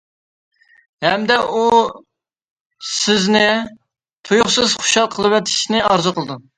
ھەمدە 1.05 1.37
ئۇ 1.57 1.67
سىزنى 2.95 3.45
تۇيۇقسىز 3.71 4.79
خۇشال 4.83 5.15
قىلىۋېتىشنى 5.17 5.89
ئارزۇ 5.93 6.21
قىلىدۇ. 6.21 6.45